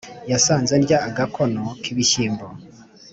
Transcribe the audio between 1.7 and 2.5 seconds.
k’ ibishyimbo,